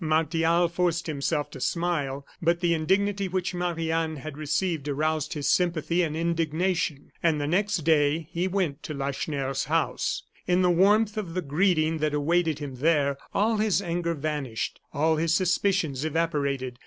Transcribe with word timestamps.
Martial 0.03 0.67
forced 0.67 1.05
himself 1.05 1.51
to 1.51 1.61
smile; 1.61 2.25
but 2.41 2.59
the 2.59 2.73
indignity 2.73 3.27
which 3.27 3.53
Marie 3.53 3.91
Anne 3.91 4.15
had 4.15 4.35
received 4.35 4.87
aroused 4.89 5.33
his 5.35 5.47
sympathy 5.47 6.01
and 6.01 6.17
indignation. 6.17 7.11
And 7.21 7.39
the 7.39 7.45
next 7.45 7.83
day 7.83 8.27
he 8.31 8.47
went 8.47 8.81
to 8.81 8.95
Lacheneur's 8.95 9.65
house. 9.65 10.23
In 10.47 10.63
the 10.63 10.71
warmth 10.71 11.17
of 11.17 11.35
the 11.35 11.43
greeting 11.43 11.99
that 11.99 12.15
awaited 12.15 12.57
him 12.57 12.77
there, 12.77 13.19
all 13.35 13.57
his 13.57 13.79
anger 13.79 14.15
vanished, 14.15 14.79
all 14.91 15.17
his 15.17 15.35
suspicions 15.35 16.03
evaporated. 16.03 16.79